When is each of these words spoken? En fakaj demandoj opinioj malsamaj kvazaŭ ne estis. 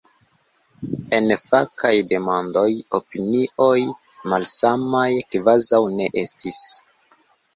En 1.17 1.27
fakaj 1.41 1.91
demandoj 2.13 2.63
opinioj 2.99 3.75
malsamaj 4.33 5.05
kvazaŭ 5.35 5.83
ne 6.01 6.11
estis. 6.23 6.61